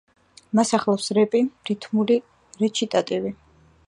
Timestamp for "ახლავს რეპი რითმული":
0.77-2.17